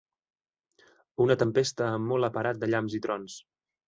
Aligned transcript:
Una 1.25 1.35
tempesta 1.43 1.89
amb 1.97 2.13
molt 2.13 2.29
aparat 2.31 2.61
de 2.65 2.71
llamps 2.75 2.97
i 2.99 3.03
trons. 3.05 3.37